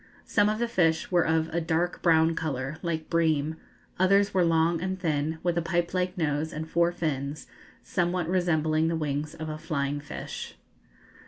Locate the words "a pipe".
5.59-5.93